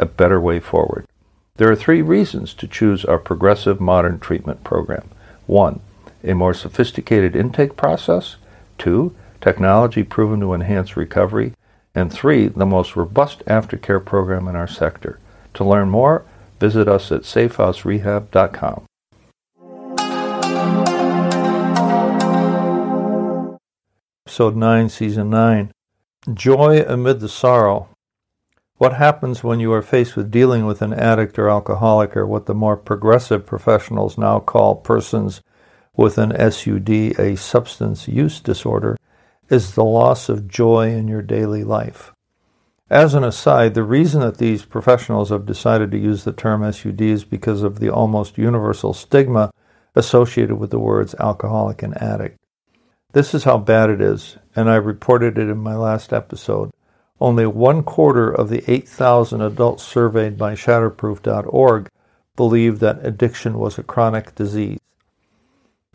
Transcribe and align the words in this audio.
a 0.00 0.06
better 0.06 0.40
way 0.40 0.58
forward. 0.58 1.06
There 1.56 1.70
are 1.70 1.76
three 1.76 2.02
reasons 2.02 2.54
to 2.54 2.66
choose 2.66 3.04
our 3.04 3.18
progressive 3.18 3.80
modern 3.80 4.18
treatment 4.18 4.64
program. 4.64 5.08
One, 5.46 5.80
a 6.24 6.32
more 6.34 6.54
sophisticated 6.54 7.36
intake 7.36 7.76
process. 7.76 8.36
Two, 8.78 9.14
technology 9.40 10.02
proven 10.02 10.40
to 10.40 10.54
enhance 10.54 10.96
recovery. 10.96 11.52
And 11.94 12.12
three, 12.12 12.48
the 12.48 12.66
most 12.66 12.96
robust 12.96 13.44
aftercare 13.46 14.04
program 14.04 14.48
in 14.48 14.56
our 14.56 14.68
sector. 14.68 15.18
To 15.54 15.64
learn 15.64 15.90
more, 15.90 16.24
visit 16.58 16.88
us 16.88 17.12
at 17.12 17.22
safehouserehab.com. 17.22 18.84
Episode 24.26 24.56
9, 24.56 24.88
Season 24.88 25.28
9 25.28 25.72
Joy 26.32 26.84
Amid 26.86 27.20
the 27.20 27.28
Sorrow 27.28 27.88
what 28.80 28.94
happens 28.94 29.44
when 29.44 29.60
you 29.60 29.70
are 29.74 29.82
faced 29.82 30.16
with 30.16 30.30
dealing 30.30 30.64
with 30.64 30.80
an 30.80 30.94
addict 30.94 31.38
or 31.38 31.50
alcoholic, 31.50 32.16
or 32.16 32.26
what 32.26 32.46
the 32.46 32.54
more 32.54 32.78
progressive 32.78 33.44
professionals 33.44 34.16
now 34.16 34.40
call 34.40 34.74
persons 34.74 35.42
with 35.94 36.16
an 36.16 36.32
SUD, 36.50 36.88
a 36.88 37.36
substance 37.36 38.08
use 38.08 38.40
disorder, 38.40 38.96
is 39.50 39.74
the 39.74 39.84
loss 39.84 40.30
of 40.30 40.48
joy 40.48 40.88
in 40.94 41.08
your 41.08 41.20
daily 41.20 41.62
life. 41.62 42.14
As 42.88 43.12
an 43.12 43.22
aside, 43.22 43.74
the 43.74 43.82
reason 43.82 44.22
that 44.22 44.38
these 44.38 44.64
professionals 44.64 45.28
have 45.28 45.44
decided 45.44 45.90
to 45.90 45.98
use 45.98 46.24
the 46.24 46.32
term 46.32 46.62
SUD 46.72 47.02
is 47.02 47.22
because 47.22 47.62
of 47.62 47.80
the 47.80 47.90
almost 47.90 48.38
universal 48.38 48.94
stigma 48.94 49.50
associated 49.94 50.54
with 50.54 50.70
the 50.70 50.78
words 50.78 51.14
alcoholic 51.20 51.82
and 51.82 52.00
addict. 52.00 52.38
This 53.12 53.34
is 53.34 53.44
how 53.44 53.58
bad 53.58 53.90
it 53.90 54.00
is, 54.00 54.38
and 54.56 54.70
I 54.70 54.76
reported 54.76 55.36
it 55.36 55.50
in 55.50 55.58
my 55.58 55.76
last 55.76 56.14
episode. 56.14 56.70
Only 57.20 57.46
one 57.46 57.82
quarter 57.82 58.30
of 58.30 58.48
the 58.48 58.64
8,000 58.70 59.42
adults 59.42 59.82
surveyed 59.82 60.38
by 60.38 60.54
Shatterproof.org 60.54 61.88
believed 62.34 62.80
that 62.80 63.04
addiction 63.04 63.58
was 63.58 63.78
a 63.78 63.82
chronic 63.82 64.34
disease. 64.34 64.78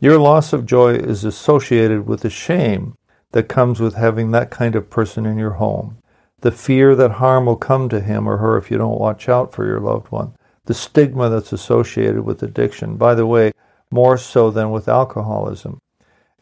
Your 0.00 0.18
loss 0.18 0.52
of 0.52 0.66
joy 0.66 0.94
is 0.94 1.24
associated 1.24 2.06
with 2.06 2.20
the 2.20 2.30
shame 2.30 2.96
that 3.32 3.48
comes 3.48 3.80
with 3.80 3.94
having 3.94 4.32
that 4.32 4.50
kind 4.50 4.74
of 4.74 4.90
person 4.90 5.24
in 5.24 5.38
your 5.38 5.52
home, 5.52 5.96
the 6.42 6.52
fear 6.52 6.94
that 6.94 7.12
harm 7.12 7.46
will 7.46 7.56
come 7.56 7.88
to 7.88 8.00
him 8.00 8.28
or 8.28 8.36
her 8.36 8.58
if 8.58 8.70
you 8.70 8.76
don't 8.76 9.00
watch 9.00 9.28
out 9.28 9.54
for 9.54 9.64
your 9.64 9.80
loved 9.80 10.12
one, 10.12 10.34
the 10.66 10.74
stigma 10.74 11.30
that's 11.30 11.52
associated 11.52 12.20
with 12.20 12.42
addiction, 12.42 12.96
by 12.96 13.14
the 13.14 13.26
way, 13.26 13.52
more 13.90 14.18
so 14.18 14.50
than 14.50 14.70
with 14.70 14.88
alcoholism, 14.88 15.80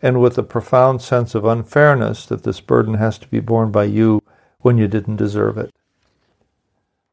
and 0.00 0.20
with 0.20 0.36
a 0.36 0.42
profound 0.42 1.00
sense 1.00 1.34
of 1.34 1.44
unfairness 1.44 2.27
that 2.27 2.42
this 2.42 2.61
burden 2.61 2.94
has 2.94 3.17
to 3.19 3.28
be 3.28 3.39
borne 3.39 3.70
by 3.70 3.84
you 3.84 4.22
when 4.62 4.78
you 4.78 4.89
didn't 4.89 5.17
deserve 5.17 5.58
it. 5.58 5.73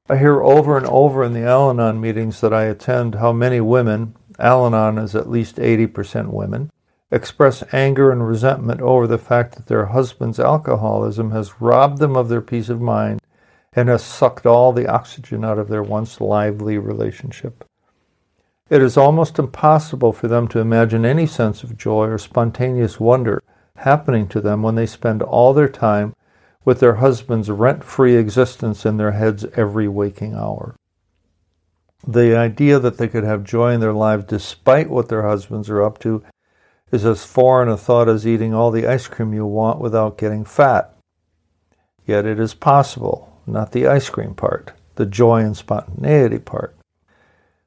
I 0.09 0.17
hear 0.17 0.41
over 0.41 0.75
and 0.77 0.87
over 0.87 1.23
in 1.23 1.33
the 1.33 1.43
Al 1.43 1.69
Anon 1.69 2.01
meetings 2.01 2.41
that 2.41 2.53
I 2.53 2.63
attend 2.63 3.15
how 3.15 3.31
many 3.31 3.61
women, 3.61 4.15
Al 4.39 4.65
Anon 4.65 4.97
is 4.97 5.15
at 5.15 5.29
least 5.29 5.57
80% 5.57 6.29
women, 6.29 6.71
express 7.11 7.63
anger 7.71 8.11
and 8.11 8.27
resentment 8.27 8.81
over 8.81 9.05
the 9.05 9.17
fact 9.17 9.55
that 9.55 9.67
their 9.67 9.87
husband's 9.87 10.39
alcoholism 10.39 11.31
has 11.31 11.61
robbed 11.61 11.99
them 11.99 12.15
of 12.15 12.29
their 12.29 12.41
peace 12.41 12.69
of 12.69 12.81
mind 12.81 13.21
and 13.73 13.89
has 13.89 14.03
sucked 14.03 14.45
all 14.45 14.73
the 14.73 14.87
oxygen 14.87 15.45
out 15.45 15.59
of 15.59 15.67
their 15.67 15.83
once 15.83 16.19
lively 16.19 16.77
relationship. 16.77 17.63
It 18.69 18.81
is 18.81 18.97
almost 18.97 19.39
impossible 19.39 20.13
for 20.13 20.27
them 20.27 20.47
to 20.49 20.59
imagine 20.59 21.05
any 21.05 21.25
sense 21.25 21.63
of 21.63 21.77
joy 21.77 22.07
or 22.07 22.17
spontaneous 22.17 22.99
wonder 22.99 23.41
happening 23.77 24.27
to 24.27 24.41
them 24.41 24.61
when 24.61 24.75
they 24.75 24.85
spend 24.85 25.21
all 25.21 25.53
their 25.53 25.69
time 25.69 26.13
with 26.65 26.79
their 26.79 26.95
husband's 26.95 27.49
rent 27.49 27.83
free 27.83 28.15
existence 28.15 28.85
in 28.85 28.97
their 28.97 29.11
heads 29.11 29.45
every 29.55 29.87
waking 29.87 30.33
hour. 30.33 30.75
The 32.07 32.35
idea 32.35 32.79
that 32.79 32.97
they 32.97 33.07
could 33.07 33.23
have 33.23 33.43
joy 33.43 33.73
in 33.73 33.79
their 33.79 33.93
lives 33.93 34.25
despite 34.25 34.89
what 34.89 35.09
their 35.09 35.23
husbands 35.23 35.69
are 35.69 35.83
up 35.83 35.99
to 35.99 36.23
is 36.91 37.05
as 37.05 37.25
foreign 37.25 37.69
a 37.69 37.77
thought 37.77 38.09
as 38.09 38.25
eating 38.25 38.53
all 38.53 38.71
the 38.71 38.87
ice 38.87 39.07
cream 39.07 39.33
you 39.33 39.45
want 39.45 39.79
without 39.79 40.17
getting 40.17 40.43
fat. 40.45 40.95
Yet 42.05 42.25
it 42.25 42.39
is 42.39 42.53
possible, 42.53 43.41
not 43.45 43.71
the 43.71 43.87
ice 43.87 44.09
cream 44.09 44.33
part, 44.33 44.71
the 44.95 45.05
joy 45.05 45.41
and 45.41 45.55
spontaneity 45.55 46.39
part. 46.39 46.75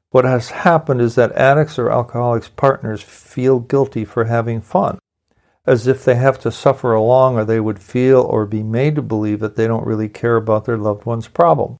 What 0.09 0.25
has 0.25 0.49
happened 0.49 1.01
is 1.01 1.15
that 1.15 1.31
addicts 1.31 1.79
or 1.79 1.89
alcoholics' 1.89 2.49
partners 2.49 3.01
feel 3.01 3.59
guilty 3.59 4.05
for 4.05 4.25
having 4.25 4.61
fun 4.61 4.99
as 5.65 5.87
if 5.87 6.03
they 6.03 6.15
have 6.15 6.37
to 6.39 6.51
suffer 6.51 6.93
along 6.93 7.37
or 7.37 7.45
they 7.45 7.59
would 7.59 7.79
feel 7.79 8.21
or 8.21 8.45
be 8.45 8.63
made 8.63 8.95
to 8.95 9.01
believe 9.01 9.39
that 9.39 9.55
they 9.55 9.65
don't 9.65 9.85
really 9.85 10.09
care 10.09 10.35
about 10.35 10.65
their 10.65 10.77
loved 10.77 11.05
one's 11.05 11.27
problem. 11.27 11.77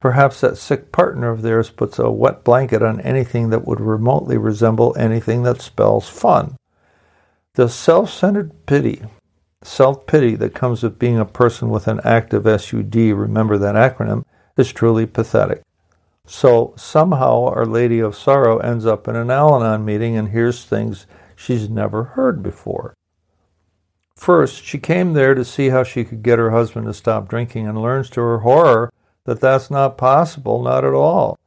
Perhaps 0.00 0.40
that 0.40 0.56
sick 0.56 0.90
partner 0.90 1.30
of 1.30 1.42
theirs 1.42 1.68
puts 1.68 1.98
a 1.98 2.10
wet 2.10 2.42
blanket 2.42 2.82
on 2.82 3.00
anything 3.02 3.50
that 3.50 3.66
would 3.66 3.80
remotely 3.80 4.38
resemble 4.38 4.96
anything 4.98 5.42
that 5.42 5.60
spells 5.60 6.08
fun. 6.08 6.56
The 7.54 7.68
self 7.68 8.10
centered 8.10 8.64
pity, 8.64 9.02
self 9.62 10.06
pity 10.06 10.36
that 10.36 10.54
comes 10.54 10.82
with 10.82 10.98
being 10.98 11.18
a 11.18 11.26
person 11.26 11.68
with 11.68 11.86
an 11.86 12.00
active 12.02 12.44
SUD, 12.44 12.94
remember 12.94 13.58
that 13.58 13.74
acronym, 13.74 14.24
is 14.56 14.72
truly 14.72 15.04
pathetic. 15.04 15.60
So 16.26 16.72
somehow 16.76 17.46
Our 17.46 17.66
Lady 17.66 17.98
of 17.98 18.16
Sorrow 18.16 18.58
ends 18.58 18.86
up 18.86 19.06
in 19.08 19.16
an 19.16 19.30
Al 19.30 19.56
Anon 19.56 19.84
meeting 19.84 20.16
and 20.16 20.30
hears 20.30 20.64
things 20.64 21.06
she's 21.36 21.68
never 21.68 22.04
heard 22.04 22.42
before. 22.42 22.94
First, 24.20 24.64
she 24.64 24.76
came 24.76 25.14
there 25.14 25.34
to 25.34 25.46
see 25.46 25.70
how 25.70 25.82
she 25.82 26.04
could 26.04 26.22
get 26.22 26.38
her 26.38 26.50
husband 26.50 26.84
to 26.86 26.92
stop 26.92 27.26
drinking 27.26 27.66
and 27.66 27.80
learns 27.80 28.10
to 28.10 28.20
her 28.20 28.40
horror 28.40 28.92
that 29.24 29.40
that's 29.40 29.70
not 29.70 29.96
possible, 29.96 30.62
not 30.62 30.84
at 30.84 30.92
all. 30.92 31.38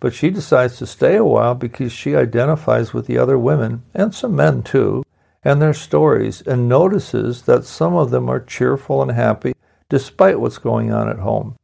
But 0.00 0.14
she 0.14 0.30
decides 0.30 0.78
to 0.78 0.86
stay 0.86 1.16
a 1.16 1.24
while 1.26 1.54
because 1.54 1.92
she 1.92 2.16
identifies 2.16 2.94
with 2.94 3.06
the 3.06 3.18
other 3.18 3.38
women, 3.38 3.82
and 3.92 4.14
some 4.14 4.34
men 4.34 4.62
too, 4.62 5.04
and 5.44 5.60
their 5.60 5.74
stories, 5.74 6.40
and 6.40 6.70
notices 6.70 7.42
that 7.42 7.66
some 7.66 7.94
of 7.94 8.10
them 8.10 8.30
are 8.30 8.40
cheerful 8.40 9.02
and 9.02 9.10
happy 9.10 9.52
despite 9.90 10.40
what's 10.40 10.56
going 10.56 10.90
on 10.90 11.10
at 11.10 11.18
home. 11.18 11.58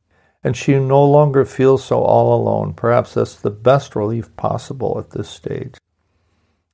And 0.44 0.54
she 0.54 0.78
no 0.78 1.02
longer 1.02 1.46
feels 1.46 1.82
so 1.82 2.02
all 2.02 2.38
alone. 2.38 2.74
Perhaps 2.74 3.14
that's 3.14 3.36
the 3.36 3.48
best 3.48 3.96
relief 3.96 4.36
possible 4.36 4.98
at 4.98 5.12
this 5.12 5.30
stage. 5.30 5.76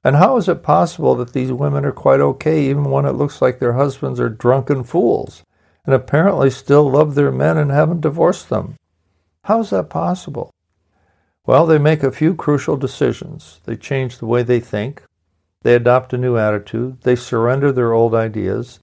And 0.05 0.17
how 0.17 0.37
is 0.37 0.49
it 0.49 0.63
possible 0.63 1.15
that 1.15 1.33
these 1.33 1.51
women 1.51 1.87
are 1.87 1.93
quite 1.93 2.21
okay 2.21 2.63
even 2.69 2.85
when 2.85 3.07
it 3.07 3.13
looks 3.13 3.41
like 3.41 3.59
their 3.59 3.73
husbands 3.73 4.21
are 4.21 4.29
drunken 4.29 4.85
fools 4.85 5.43
and 5.87 5.95
apparently 5.95 6.51
still 6.51 6.91
love 6.91 7.15
their 7.15 7.33
men 7.33 7.57
and 7.57 7.71
haven't 7.71 8.03
divorced 8.03 8.51
them? 8.51 8.77
How 9.45 9.61
is 9.61 9.71
that 9.71 9.89
possible? 9.89 10.51
Well, 11.47 11.67
they 11.67 11.79
make 11.79 12.03
a 12.03 12.13
few 12.13 12.35
crucial 12.35 12.77
decisions. 12.77 13.61
They 13.65 13.77
change 13.77 14.19
the 14.19 14.27
way 14.27 14.43
they 14.43 14.61
think. 14.61 15.03
They 15.63 15.75
adopt 15.75 16.13
a 16.13 16.19
new 16.19 16.37
attitude. 16.37 17.01
They 17.03 17.17
surrender 17.17 17.73
their 17.73 17.93
old 17.93 18.15
ideas. 18.15 18.81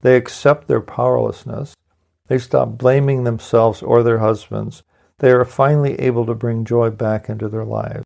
They 0.00 0.16
accept 0.16 0.68
their 0.68 0.80
powerlessness. 0.80 1.74
They 2.28 2.38
stop 2.38 2.78
blaming 2.78 3.24
themselves 3.24 3.82
or 3.82 4.02
their 4.02 4.18
husbands. 4.18 4.82
They 5.18 5.30
are 5.32 5.44
finally 5.44 6.00
able 6.00 6.24
to 6.26 6.34
bring 6.34 6.64
joy 6.64 6.90
back 6.90 7.28
into 7.28 7.48
their 7.48 7.64
lives. 7.64 8.04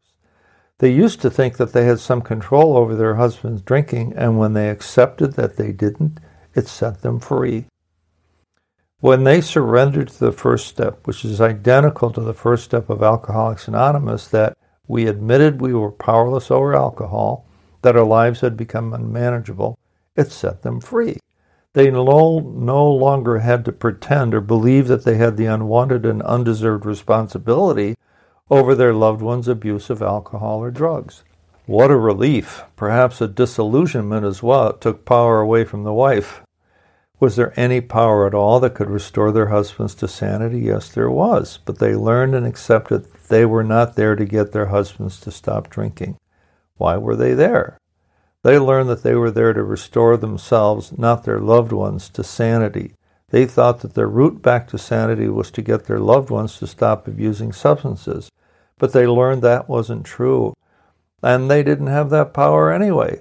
They 0.79 0.93
used 0.93 1.23
to 1.23 1.31
think 1.31 1.57
that 1.57 1.73
they 1.73 1.85
had 1.85 2.01
some 2.01 2.21
control 2.21 2.77
over 2.77 2.95
their 2.95 3.15
husband's 3.15 3.63
drinking, 3.63 4.13
and 4.15 4.39
when 4.39 4.53
they 4.53 4.69
accepted 4.69 5.33
that 5.35 5.57
they 5.57 5.73
didn't, 5.73 6.21
it 6.55 6.69
set 6.69 7.01
them 7.01 7.19
free. 7.19 7.67
When 9.01 9.25
they 9.25 9.41
surrendered 9.41 10.09
to 10.09 10.19
the 10.19 10.33
first 10.33 10.67
step, 10.67 11.07
which 11.07 11.25
is 11.25 11.41
identical 11.41 12.11
to 12.11 12.21
the 12.21 12.35
first 12.35 12.65
step 12.65 12.91
of 12.91 13.03
Alcoholics 13.03 13.69
Anonymous, 13.69 14.29
that 14.29 14.57
we 14.87 15.07
admitted 15.07 15.61
we 15.61 15.73
were 15.73 15.91
powerless 15.91 16.51
over 16.51 16.75
alcohol, 16.75 17.47
that 17.83 17.97
our 17.97 18.05
lives 18.05 18.41
had 18.41 18.57
become 18.57 18.93
unmanageable, 18.93 19.79
it 20.15 20.31
set 20.31 20.63
them 20.63 20.81
free. 20.81 21.19
They 21.73 21.91
no, 21.91 22.39
no 22.41 22.91
longer 22.91 23.39
had 23.39 23.65
to 23.67 23.73
pretend 23.73 24.35
or 24.35 24.41
believe 24.41 24.89
that 24.89 25.05
they 25.05 25.17
had 25.17 25.37
the 25.37 25.47
unwanted 25.47 26.07
and 26.07 26.23
undeserved 26.23 26.87
responsibility 26.87 27.97
over 28.51 28.75
their 28.75 28.95
loved 28.95 29.23
one's 29.23 29.49
abuse 29.49 29.91
of 29.91 30.03
alcohol 30.03 30.59
or 30.59 30.71
drugs. 30.71 31.25
What 31.67 31.91
a 31.91 31.97
relief, 31.97 32.63
perhaps 32.77 33.21
a 33.21 33.27
disillusionment 33.27 34.25
as 34.25 34.43
well. 34.43 34.69
It 34.71 34.81
took 34.81 35.05
power 35.05 35.41
away 35.41 35.65
from 35.65 35.83
the 35.83 35.93
wife. 35.93 36.43
Was 37.19 37.35
there 37.35 37.59
any 37.59 37.81
power 37.81 38.27
at 38.27 38.35
all 38.35 38.61
that 38.61 38.75
could 38.75 38.91
restore 38.91 39.33
their 39.33 39.49
husbands 39.49 39.95
to 39.97 40.07
sanity? 40.07 40.61
Yes, 40.61 40.91
there 40.91 41.11
was. 41.11 41.59
But 41.65 41.79
they 41.79 41.97
learned 41.97 42.35
and 42.35 42.47
accepted 42.47 43.07
they 43.29 43.45
were 43.45 43.65
not 43.65 43.97
there 43.97 44.15
to 44.15 44.25
get 44.25 44.53
their 44.53 44.67
husbands 44.67 45.19
to 45.21 45.31
stop 45.33 45.69
drinking. 45.69 46.19
Why 46.77 46.99
were 46.99 47.17
they 47.17 47.35
there? 47.35 47.79
They 48.45 48.59
learned 48.61 48.89
that 48.91 49.03
they 49.03 49.15
were 49.17 49.33
there 49.33 49.55
to 49.55 49.65
restore 49.65 50.17
themselves, 50.17 50.97
not 50.97 51.25
their 51.25 51.41
loved 51.41 51.73
ones, 51.73 52.09
to 52.11 52.23
sanity. 52.23 52.95
They 53.31 53.45
thought 53.45 53.81
that 53.81 53.95
their 53.95 54.07
route 54.07 54.41
back 54.41 54.69
to 54.69 54.79
sanity 54.79 55.29
was 55.29 55.51
to 55.53 55.63
get 55.63 55.87
their 55.87 55.99
loved 55.99 56.31
ones 56.31 56.59
to 56.59 56.67
stop 56.69 57.09
abusing 57.09 57.53
substances. 57.53 58.31
But 58.79 58.93
they 58.93 59.07
learned 59.07 59.43
that 59.43 59.69
wasn't 59.69 60.05
true. 60.05 60.55
And 61.23 61.51
they 61.51 61.63
didn't 61.63 61.87
have 61.87 62.11
that 62.11 62.35
power 62.35 62.73
anyway. 62.73 63.21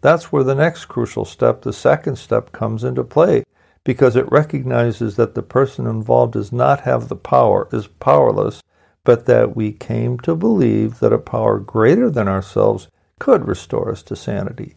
That's 0.00 0.32
where 0.32 0.44
the 0.44 0.54
next 0.54 0.86
crucial 0.86 1.24
step, 1.24 1.62
the 1.62 1.72
second 1.72 2.16
step, 2.16 2.52
comes 2.52 2.82
into 2.82 3.04
play 3.04 3.44
because 3.84 4.16
it 4.16 4.30
recognizes 4.30 5.16
that 5.16 5.34
the 5.34 5.42
person 5.42 5.86
involved 5.86 6.34
does 6.34 6.52
not 6.52 6.80
have 6.80 7.08
the 7.08 7.16
power, 7.16 7.68
is 7.72 7.86
powerless, 7.86 8.62
but 9.04 9.26
that 9.26 9.56
we 9.56 9.72
came 9.72 10.18
to 10.20 10.36
believe 10.36 11.00
that 11.00 11.12
a 11.12 11.18
power 11.18 11.58
greater 11.58 12.08
than 12.10 12.28
ourselves 12.28 12.88
could 13.18 13.46
restore 13.46 13.90
us 13.90 14.02
to 14.02 14.16
sanity. 14.16 14.76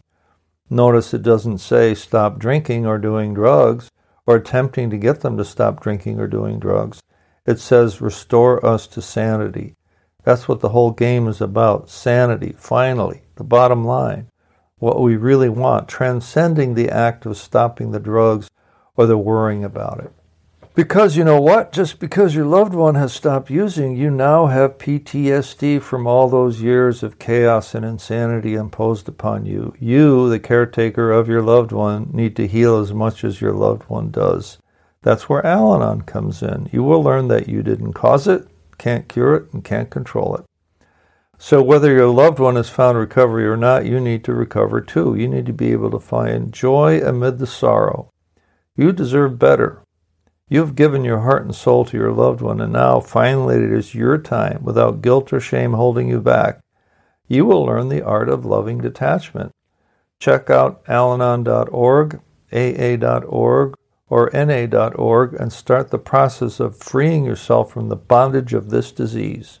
Notice 0.68 1.14
it 1.14 1.22
doesn't 1.22 1.58
say 1.58 1.94
stop 1.94 2.38
drinking 2.38 2.86
or 2.86 2.98
doing 2.98 3.34
drugs 3.34 3.90
or 4.26 4.36
attempting 4.36 4.90
to 4.90 4.98
get 4.98 5.20
them 5.20 5.36
to 5.36 5.44
stop 5.44 5.80
drinking 5.80 6.18
or 6.18 6.26
doing 6.26 6.58
drugs. 6.58 7.00
It 7.46 7.60
says 7.60 8.00
restore 8.00 8.64
us 8.66 8.88
to 8.88 9.02
sanity. 9.02 9.76
That's 10.26 10.46
what 10.46 10.60
the 10.60 10.68
whole 10.68 10.90
game 10.90 11.26
is 11.26 11.40
about 11.40 11.88
sanity, 11.88 12.54
finally, 12.58 13.22
the 13.36 13.44
bottom 13.44 13.86
line 13.86 14.28
what 14.78 15.00
we 15.00 15.16
really 15.16 15.48
want, 15.48 15.88
transcending 15.88 16.74
the 16.74 16.90
act 16.90 17.24
of 17.24 17.36
stopping 17.36 17.92
the 17.92 18.00
drugs 18.00 18.50
or 18.94 19.06
the 19.06 19.16
worrying 19.16 19.64
about 19.64 20.00
it. 20.00 20.12
Because 20.74 21.16
you 21.16 21.24
know 21.24 21.40
what? 21.40 21.72
Just 21.72 21.98
because 21.98 22.34
your 22.34 22.44
loved 22.44 22.74
one 22.74 22.96
has 22.96 23.14
stopped 23.14 23.48
using, 23.48 23.96
you 23.96 24.10
now 24.10 24.46
have 24.46 24.76
PTSD 24.76 25.80
from 25.80 26.06
all 26.06 26.28
those 26.28 26.60
years 26.60 27.02
of 27.02 27.18
chaos 27.18 27.74
and 27.74 27.86
insanity 27.86 28.52
imposed 28.52 29.08
upon 29.08 29.46
you. 29.46 29.74
You, 29.80 30.28
the 30.28 30.38
caretaker 30.38 31.10
of 31.10 31.28
your 31.28 31.40
loved 31.40 31.72
one, 31.72 32.10
need 32.12 32.36
to 32.36 32.46
heal 32.46 32.76
as 32.76 32.92
much 32.92 33.24
as 33.24 33.40
your 33.40 33.52
loved 33.52 33.88
one 33.88 34.10
does. 34.10 34.58
That's 35.00 35.30
where 35.30 35.44
Al 35.46 35.74
Anon 35.74 36.02
comes 36.02 36.42
in. 36.42 36.68
You 36.70 36.82
will 36.82 37.02
learn 37.02 37.28
that 37.28 37.48
you 37.48 37.62
didn't 37.62 37.94
cause 37.94 38.28
it, 38.28 38.46
can't 38.78 39.08
cure 39.08 39.34
it, 39.34 39.52
and 39.52 39.64
can't 39.64 39.90
control 39.90 40.36
it. 40.36 40.44
So, 41.38 41.62
whether 41.62 41.92
your 41.92 42.08
loved 42.08 42.38
one 42.38 42.56
has 42.56 42.70
found 42.70 42.96
recovery 42.96 43.46
or 43.46 43.56
not, 43.56 43.84
you 43.84 44.00
need 44.00 44.24
to 44.24 44.34
recover 44.34 44.80
too. 44.80 45.14
You 45.14 45.28
need 45.28 45.46
to 45.46 45.52
be 45.52 45.72
able 45.72 45.90
to 45.90 45.98
find 45.98 46.52
joy 46.52 47.00
amid 47.00 47.38
the 47.38 47.46
sorrow. 47.46 48.10
You 48.74 48.92
deserve 48.92 49.38
better. 49.38 49.82
You 50.48 50.60
have 50.60 50.76
given 50.76 51.04
your 51.04 51.20
heart 51.20 51.44
and 51.44 51.54
soul 51.54 51.84
to 51.86 51.96
your 51.96 52.12
loved 52.12 52.40
one, 52.40 52.60
and 52.60 52.72
now 52.72 53.00
finally 53.00 53.56
it 53.56 53.72
is 53.72 53.94
your 53.94 54.16
time, 54.16 54.62
without 54.62 55.02
guilt 55.02 55.32
or 55.32 55.40
shame 55.40 55.72
holding 55.72 56.08
you 56.08 56.20
back. 56.20 56.60
You 57.26 57.44
will 57.44 57.64
learn 57.64 57.88
the 57.88 58.02
art 58.02 58.28
of 58.28 58.46
loving 58.46 58.78
detachment. 58.78 59.52
Check 60.20 60.48
out 60.48 60.84
alanon.org, 60.84 62.20
aa.org, 62.52 63.74
or 64.08 64.30
na.org 64.32 65.34
and 65.34 65.52
start 65.52 65.90
the 65.90 65.98
process 65.98 66.60
of 66.60 66.78
freeing 66.78 67.24
yourself 67.24 67.72
from 67.72 67.88
the 67.88 67.96
bondage 67.96 68.52
of 68.52 68.70
this 68.70 68.92
disease. 68.92 69.60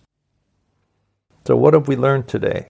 So, 1.46 1.56
what 1.56 1.74
have 1.74 1.88
we 1.88 1.96
learned 1.96 2.28
today? 2.28 2.68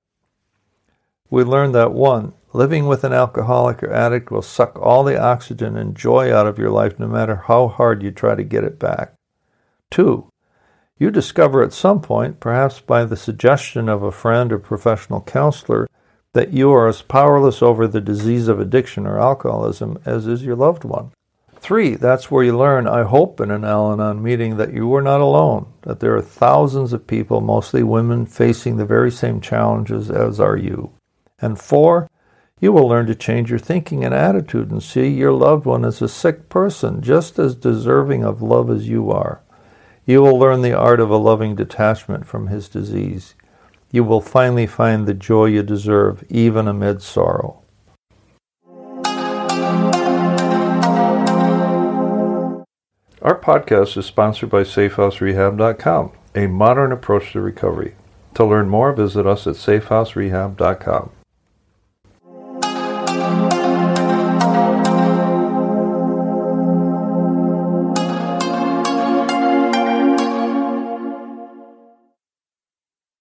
We 1.29 1.43
learned 1.43 1.75
that 1.75 1.93
one, 1.93 2.35
living 2.53 2.87
with 2.87 3.05
an 3.05 3.13
alcoholic 3.13 3.83
or 3.83 3.93
addict 3.93 4.31
will 4.31 4.43
suck 4.43 4.79
all 4.79 5.03
the 5.03 5.21
oxygen 5.21 5.77
and 5.77 5.97
joy 5.97 6.33
out 6.33 6.47
of 6.47 6.59
your 6.59 6.71
life 6.71 6.99
no 6.99 7.07
matter 7.07 7.37
how 7.47 7.69
hard 7.69 8.03
you 8.03 8.11
try 8.11 8.35
to 8.35 8.45
get 8.45 8.65
it 8.65 8.79
back. 8.79 9.15
Two, 9.91 10.31
you 10.99 11.11
discover 11.11 11.63
at 11.63 11.73
some 11.73 12.01
point, 12.01 12.41
perhaps 12.41 12.81
by 12.81 13.05
the 13.05 13.17
suggestion 13.17 13.89
of 13.89 14.03
a 14.03 14.13
friend 14.13 14.53
or 14.53 14.59
professional 14.59 15.21
counselor, 15.21 15.87
that 16.33 16.53
you 16.53 16.71
are 16.73 16.89
as 16.89 17.03
powerless 17.03 17.63
over 17.63 17.87
the 17.87 18.01
disease 18.01 18.49
of 18.49 18.61
addiction 18.61 19.07
or 19.07 19.19
alcoholism 19.19 19.99
as 20.05 20.27
is 20.27 20.45
your 20.45 20.57
loved 20.57 20.85
one. 20.85 21.11
Three, 21.67 21.97
that's 21.97 22.31
where 22.31 22.45
you 22.45 22.57
learn, 22.57 22.87
I 22.87 23.03
hope, 23.03 23.41
in 23.41 23.51
an 23.51 23.65
Al 23.65 23.93
Anon 23.93 24.23
meeting 24.23 24.57
that 24.57 24.73
you 24.73 24.95
are 24.95 25.03
not 25.03 25.21
alone, 25.21 25.67
that 25.83 25.99
there 25.99 26.15
are 26.15 26.23
thousands 26.23 26.93
of 26.93 27.09
people, 27.09 27.41
mostly 27.41 27.83
women, 27.83 28.25
facing 28.25 28.77
the 28.77 28.87
very 28.87 29.11
same 29.11 29.41
challenges 29.41 30.09
as 30.09 30.39
are 30.39 30.57
you. 30.57 30.93
And 31.41 31.59
four, 31.59 32.09
you 32.61 32.71
will 32.71 32.87
learn 32.87 33.07
to 33.07 33.17
change 33.17 33.51
your 33.51 33.59
thinking 33.59 34.05
and 34.05 34.15
attitude 34.15 34.71
and 34.71 34.81
see 34.81 35.09
your 35.09 35.33
loved 35.33 35.67
one 35.67 35.85
as 35.85 36.01
a 36.01 36.09
sick 36.09 36.49
person, 36.49 37.03
just 37.03 37.37
as 37.37 37.57
deserving 37.57 38.23
of 38.23 38.41
love 38.41 38.71
as 38.71 38.89
you 38.89 39.11
are. 39.11 39.41
You 40.05 40.23
will 40.23 40.39
learn 40.39 40.63
the 40.63 40.79
art 40.79 41.01
of 41.01 41.11
a 41.11 41.17
loving 41.17 41.57
detachment 41.57 42.29
from 42.29 42.47
his 42.47 42.69
disease. 42.69 43.35
You 43.91 44.05
will 44.05 44.21
finally 44.21 44.69
find 44.69 45.05
the 45.05 45.15
joy 45.15 45.47
you 45.47 45.65
deserve, 45.65 46.23
even 46.29 46.69
amid 46.69 47.03
sorrow. 47.03 47.65
Our 53.27 53.37
podcast 53.37 53.97
is 53.97 54.07
sponsored 54.07 54.51
by 54.51 54.63
SafeHouseRehab.com, 54.63 56.13
a 56.37 56.47
modern 56.47 56.93
approach 56.93 57.33
to 57.33 57.41
recovery. 57.41 57.97
To 58.35 58.45
learn 58.45 58.69
more, 58.69 58.93
visit 58.93 59.27
us 59.27 59.49
at 59.49 59.57
SafeHouseRehab.com. 59.57 61.11